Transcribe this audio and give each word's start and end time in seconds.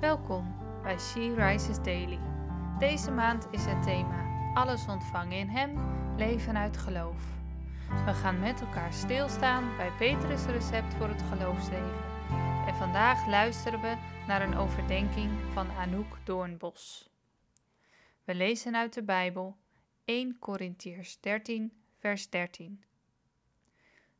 Welkom 0.00 0.56
bij 0.82 0.98
She 0.98 1.34
Rises 1.34 1.82
Daily. 1.82 2.18
Deze 2.78 3.10
maand 3.10 3.46
is 3.50 3.64
het 3.64 3.82
thema 3.82 4.52
Alles 4.54 4.86
ontvangen 4.86 5.38
in 5.38 5.48
Hem, 5.48 5.78
leven 6.16 6.56
uit 6.56 6.76
geloof. 6.76 7.22
We 8.04 8.14
gaan 8.14 8.40
met 8.40 8.60
elkaar 8.60 8.92
stilstaan 8.92 9.76
bij 9.76 9.92
Petrus' 9.98 10.44
recept 10.44 10.94
voor 10.94 11.08
het 11.08 11.22
geloofsleven. 11.22 12.04
En 12.66 12.74
vandaag 12.74 13.26
luisteren 13.26 13.80
we 13.80 13.96
naar 14.26 14.42
een 14.42 14.56
overdenking 14.56 15.30
van 15.52 15.70
Anouk 15.70 16.18
Doornbos. 16.24 17.10
We 18.24 18.34
lezen 18.34 18.76
uit 18.76 18.94
de 18.94 19.02
Bijbel 19.02 19.56
1 20.04 20.38
Korintiërs 20.38 21.20
13, 21.20 21.72
vers 21.98 22.30
13. 22.30 22.84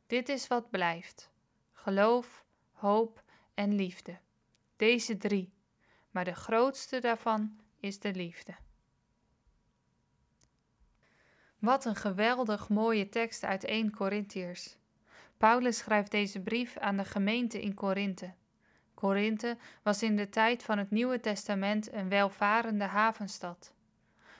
Dit 0.06 0.28
is 0.28 0.46
wat 0.46 0.70
blijft: 0.70 1.30
geloof, 1.72 2.44
hoop 2.72 3.22
en 3.54 3.74
liefde. 3.74 4.18
Deze 4.76 5.16
drie 5.16 5.54
maar 6.16 6.24
de 6.24 6.34
grootste 6.34 7.00
daarvan 7.00 7.58
is 7.80 7.98
de 7.98 8.14
liefde. 8.14 8.54
Wat 11.58 11.84
een 11.84 11.96
geweldig 11.96 12.68
mooie 12.68 13.08
tekst 13.08 13.44
uit 13.44 13.64
1 13.64 13.90
Korintiërs. 13.90 14.76
Paulus 15.36 15.78
schrijft 15.78 16.10
deze 16.10 16.40
brief 16.40 16.76
aan 16.76 16.96
de 16.96 17.04
gemeente 17.04 17.62
in 17.62 17.74
Korinthe. 17.74 18.34
Korinthe 18.94 19.56
was 19.82 20.02
in 20.02 20.16
de 20.16 20.28
tijd 20.28 20.62
van 20.62 20.78
het 20.78 20.90
Nieuwe 20.90 21.20
Testament 21.20 21.92
een 21.92 22.08
welvarende 22.08 22.84
havenstad, 22.84 23.74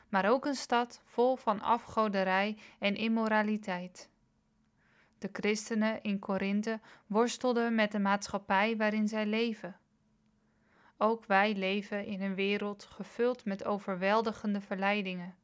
maar 0.09 0.31
ook 0.31 0.45
een 0.45 0.55
stad 0.55 1.01
vol 1.05 1.37
van 1.37 1.61
afgoderij 1.61 2.59
en 2.79 2.95
immoraliteit. 2.95 4.11
De 5.19 5.29
christenen 5.33 6.03
in 6.03 6.19
Korinthe 6.19 6.81
worstelden 7.07 7.75
met 7.75 7.93
de 7.93 7.99
maatschappij 7.99 8.77
waarin 8.77 9.09
zij 9.09 9.27
leven. 9.27 9.77
Ook 10.99 11.25
wij 11.25 11.55
leven 11.55 12.05
in 12.05 12.23
een 12.23 12.35
wereld 12.35 12.85
gevuld 12.85 13.45
met 13.45 13.65
overweldigende 13.65 14.61
verleidingen. 14.61 15.37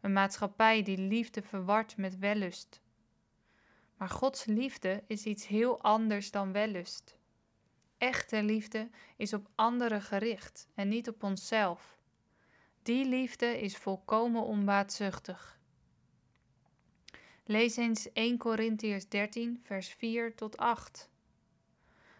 Een 0.00 0.12
maatschappij 0.12 0.82
die 0.82 0.98
liefde 0.98 1.42
verwart 1.42 1.96
met 1.96 2.18
wellust. 2.18 2.80
Maar 3.96 4.08
Gods 4.08 4.44
liefde 4.44 5.02
is 5.06 5.24
iets 5.24 5.46
heel 5.46 5.82
anders 5.82 6.30
dan 6.30 6.52
wellust. 6.52 7.18
Echte 7.98 8.42
liefde 8.42 8.88
is 9.16 9.32
op 9.32 9.48
anderen 9.54 10.02
gericht 10.02 10.68
en 10.74 10.88
niet 10.88 11.08
op 11.08 11.22
onszelf. 11.22 11.98
Die 12.82 13.04
liefde 13.04 13.60
is 13.60 13.76
volkomen 13.76 14.42
onbaatzuchtig. 14.42 15.58
Lees 17.44 17.76
eens 17.76 18.12
1 18.12 18.38
Corinthiërs 18.38 19.08
13, 19.08 19.60
vers 19.62 19.88
4 19.88 20.34
tot 20.34 20.56
8. 20.56 21.10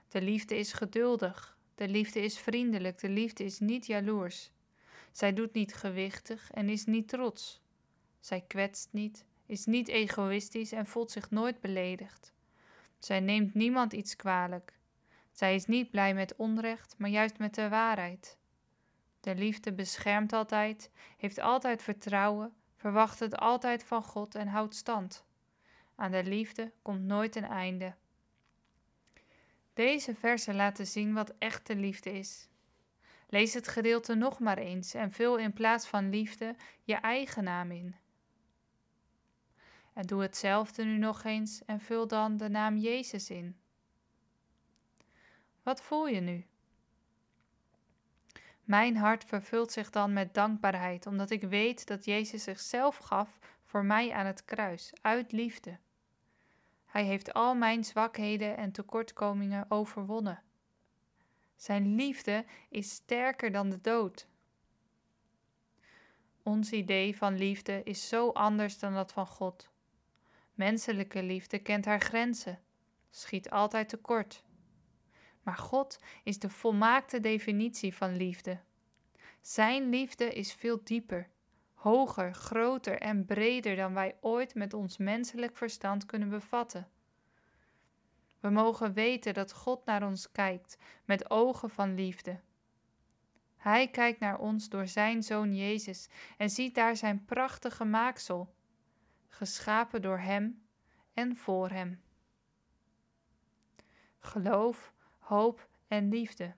De 0.08 0.22
liefde 0.22 0.56
is 0.56 0.72
geduldig. 0.72 1.53
De 1.75 1.89
liefde 1.89 2.20
is 2.20 2.39
vriendelijk, 2.39 2.98
de 2.98 3.08
liefde 3.08 3.44
is 3.44 3.58
niet 3.58 3.86
jaloers. 3.86 4.50
Zij 5.12 5.33
doet 5.33 5.53
niet 5.53 5.75
gewichtig 5.75 6.50
en 6.50 6.69
is 6.69 6.84
niet 6.84 7.08
trots. 7.08 7.62
Zij 8.20 8.41
kwetst 8.41 8.89
niet, 8.91 9.25
is 9.47 9.64
niet 9.64 9.89
egoïstisch 9.89 10.72
en 10.72 10.86
voelt 10.86 11.11
zich 11.11 11.30
nooit 11.30 11.61
beledigd. 11.61 12.33
Zij 12.98 13.20
neemt 13.20 13.55
niemand 13.55 13.92
iets 13.92 14.17
kwalijk. 14.17 14.78
Zij 15.33 15.55
is 15.55 15.67
niet 15.67 15.91
blij 15.91 16.14
met 16.14 16.36
onrecht, 16.36 16.95
maar 16.98 17.11
juist 17.11 17.39
met 17.39 17.55
de 17.55 17.69
waarheid. 17.69 18.36
De 19.20 19.34
liefde 19.34 19.72
beschermt 19.72 20.33
altijd, 20.33 20.91
heeft 21.17 21.39
altijd 21.39 21.83
vertrouwen, 21.83 22.55
verwacht 22.77 23.19
het 23.19 23.36
altijd 23.36 23.84
van 23.84 24.02
God 24.02 24.34
en 24.34 24.48
houdt 24.48 24.75
stand. 24.75 25.25
Aan 25.95 26.11
de 26.11 26.25
liefde 26.25 26.72
komt 26.83 27.02
nooit 27.02 27.36
een 27.36 27.45
einde. 27.45 27.95
Deze 29.75 30.14
versen 30.14 30.55
laten 30.55 30.86
zien 30.86 31.14
wat 31.14 31.34
echte 31.39 31.77
liefde 31.77 32.12
is. 32.12 32.48
Lees 33.28 33.55
het 33.55 33.69
gedeelte 33.69 34.14
nog 34.14 34.39
maar 34.39 34.58
eens 34.58 34.94
en 34.94 35.11
vul 35.11 35.36
in 35.36 35.53
plaats 35.53 35.86
van 35.86 36.11
liefde 36.11 36.55
je 36.83 36.94
eigen 36.94 37.44
naam 37.44 37.70
in. 37.70 37.97
En 39.92 40.06
doe 40.06 40.22
hetzelfde 40.22 40.85
nu 40.85 40.96
nog 40.98 41.24
eens 41.24 41.64
en 41.64 41.80
vul 41.80 42.07
dan 42.07 42.36
de 42.36 42.48
naam 42.48 42.77
Jezus 42.77 43.30
in. 43.30 43.57
Wat 45.62 45.83
voel 45.83 46.08
je 46.08 46.20
nu? 46.20 46.46
Mijn 48.64 48.96
hart 48.96 49.24
vervult 49.24 49.73
zich 49.73 49.91
dan 49.91 50.12
met 50.12 50.35
dankbaarheid, 50.35 51.06
omdat 51.06 51.30
ik 51.30 51.42
weet 51.42 51.86
dat 51.86 52.05
Jezus 52.05 52.42
zichzelf 52.42 52.96
gaf 52.96 53.39
voor 53.64 53.85
mij 53.85 54.12
aan 54.12 54.27
het 54.27 54.45
kruis, 54.45 54.92
uit 55.01 55.33
liefde. 55.33 55.79
Hij 56.94 57.05
heeft 57.05 57.32
al 57.32 57.55
mijn 57.55 57.84
zwakheden 57.84 58.56
en 58.56 58.72
tekortkomingen 58.72 59.66
overwonnen. 59.68 60.42
Zijn 61.56 61.94
liefde 61.94 62.44
is 62.68 62.90
sterker 62.90 63.52
dan 63.52 63.70
de 63.70 63.80
dood. 63.80 64.27
Ons 66.42 66.72
idee 66.72 67.16
van 67.16 67.36
liefde 67.36 67.82
is 67.84 68.08
zo 68.08 68.28
anders 68.28 68.78
dan 68.78 68.94
dat 68.94 69.12
van 69.12 69.27
God. 69.27 69.70
Menselijke 70.52 71.22
liefde 71.22 71.58
kent 71.58 71.84
haar 71.84 72.00
grenzen, 72.00 72.60
schiet 73.11 73.50
altijd 73.50 73.88
tekort. 73.88 74.42
Maar 75.42 75.56
God 75.56 76.00
is 76.24 76.38
de 76.38 76.50
volmaakte 76.50 77.20
definitie 77.20 77.94
van 77.94 78.16
liefde. 78.16 78.61
Zijn 79.40 79.88
liefde 79.88 80.32
is 80.32 80.52
veel 80.52 80.80
dieper, 80.84 81.30
hoger, 81.84 82.34
groter 82.34 82.98
en 82.98 83.24
breder 83.24 83.77
dan 83.77 83.95
wij 83.95 84.17
ooit 84.20 84.55
met 84.55 84.74
ons 84.74 84.96
menselijk 84.96 85.56
verstand 85.56 86.06
kunnen 86.06 86.28
bevatten. 86.28 86.89
We 88.40 88.50
mogen 88.50 88.92
weten 88.92 89.34
dat 89.34 89.52
God 89.52 89.84
naar 89.84 90.02
ons 90.02 90.33
kijkt 90.33 90.77
met 91.05 91.30
ogen 91.30 91.70
van 91.70 91.94
liefde. 91.94 92.40
Hij 93.56 93.89
kijkt 93.89 94.20
naar 94.20 94.39
ons 94.39 94.68
door 94.68 94.86
zijn 94.86 95.23
zoon 95.23 95.56
Jezus 95.56 96.08
en 96.36 96.50
ziet 96.50 96.74
daar 96.74 96.96
zijn 96.96 97.24
prachtige 97.24 97.84
maaksel, 97.84 98.55
geschapen 99.28 100.02
door 100.02 100.18
Hem 100.18 100.62
en 101.14 101.36
voor 101.36 101.70
Hem. 101.70 102.02
Geloof, 104.18 104.92
hoop 105.18 105.68
en 105.89 106.08
liefde. 106.08 106.55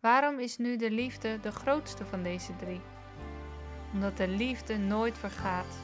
Waarom 0.00 0.38
is 0.38 0.56
nu 0.56 0.76
de 0.76 0.90
liefde 0.90 1.40
de 1.40 1.52
grootste 1.52 2.06
van 2.06 2.22
deze 2.22 2.56
drie? 2.56 3.03
Omdat 3.94 4.16
de 4.16 4.28
liefde 4.28 4.76
nooit 4.76 5.18
vergaat. 5.18 5.78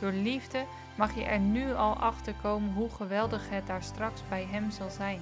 Door 0.00 0.12
liefde 0.12 0.64
mag 0.94 1.14
je 1.14 1.24
er 1.24 1.38
nu 1.38 1.74
al 1.74 1.96
achter 1.96 2.34
komen 2.42 2.72
hoe 2.72 2.90
geweldig 2.90 3.50
het 3.50 3.66
daar 3.66 3.82
straks 3.82 4.22
bij 4.28 4.46
Hem 4.50 4.70
zal 4.70 4.90
zijn. 4.90 5.20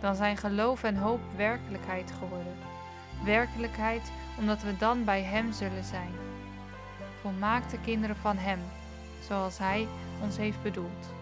Dan 0.00 0.14
zijn 0.14 0.36
geloof 0.36 0.82
en 0.82 0.96
hoop 0.96 1.20
werkelijkheid 1.36 2.12
geworden. 2.18 2.56
Werkelijkheid 3.24 4.12
omdat 4.38 4.62
we 4.62 4.76
dan 4.76 5.04
bij 5.04 5.22
Hem 5.22 5.52
zullen 5.52 5.84
zijn. 5.84 6.12
Volmaakte 7.20 7.78
kinderen 7.78 8.16
van 8.16 8.36
Hem, 8.36 8.60
zoals 9.20 9.58
Hij 9.58 9.88
ons 10.22 10.36
heeft 10.36 10.62
bedoeld. 10.62 11.12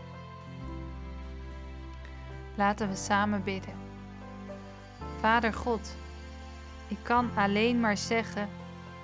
Laten 2.54 2.88
we 2.88 2.96
samen 2.96 3.42
bidden. 3.42 3.74
Vader 5.20 5.52
God, 5.52 5.96
ik 6.88 6.98
kan 7.02 7.30
alleen 7.34 7.80
maar 7.80 7.96
zeggen 7.96 8.48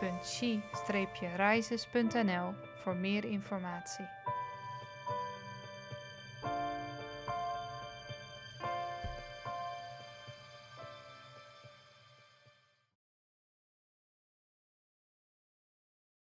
www.she-rises.nl 0.00 2.54
voor 2.74 2.96
meer 2.96 3.24
informatie. 3.24 4.19